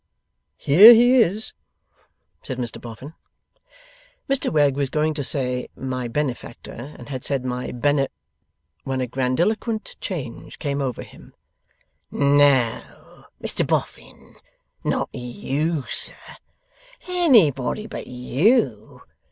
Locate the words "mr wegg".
4.27-4.75